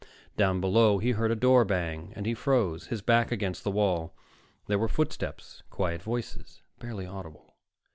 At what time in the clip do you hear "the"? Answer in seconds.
3.63-3.69